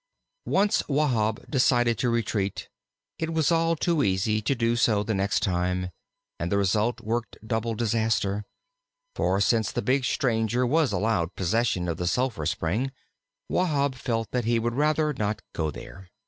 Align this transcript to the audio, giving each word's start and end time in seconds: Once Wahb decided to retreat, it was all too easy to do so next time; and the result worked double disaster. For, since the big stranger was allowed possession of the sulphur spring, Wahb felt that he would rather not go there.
Once 0.47 0.81
Wahb 0.89 1.45
decided 1.47 1.95
to 1.99 2.09
retreat, 2.09 2.69
it 3.19 3.31
was 3.31 3.51
all 3.51 3.75
too 3.75 4.01
easy 4.01 4.41
to 4.41 4.55
do 4.55 4.75
so 4.75 5.03
next 5.03 5.41
time; 5.43 5.91
and 6.39 6.51
the 6.51 6.57
result 6.57 7.01
worked 7.01 7.37
double 7.45 7.75
disaster. 7.75 8.43
For, 9.13 9.39
since 9.39 9.71
the 9.71 9.83
big 9.83 10.03
stranger 10.03 10.65
was 10.65 10.91
allowed 10.91 11.35
possession 11.35 11.87
of 11.87 11.97
the 11.97 12.07
sulphur 12.07 12.47
spring, 12.47 12.91
Wahb 13.47 13.93
felt 13.93 14.31
that 14.31 14.45
he 14.45 14.57
would 14.57 14.73
rather 14.73 15.13
not 15.13 15.43
go 15.53 15.69
there. 15.69 16.09